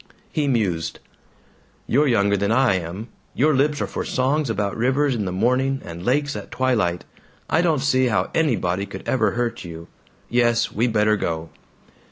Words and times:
He 0.31 0.47
mused, 0.47 0.97
"You're 1.85 2.07
younger 2.07 2.35
than 2.35 2.51
I 2.51 2.73
am. 2.73 3.09
Your 3.35 3.53
lips 3.53 3.79
are 3.81 3.85
for 3.85 4.03
songs 4.03 4.49
about 4.49 4.75
rivers 4.75 5.13
in 5.13 5.25
the 5.25 5.31
morning 5.31 5.79
and 5.85 6.03
lakes 6.03 6.35
at 6.35 6.49
twilight. 6.49 7.05
I 7.47 7.61
don't 7.61 7.83
see 7.83 8.07
how 8.07 8.31
anybody 8.33 8.87
could 8.87 9.07
ever 9.07 9.33
hurt 9.33 9.63
you.... 9.63 9.89
Yes. 10.27 10.71
We 10.71 10.87
better 10.87 11.17
go." 11.17 11.51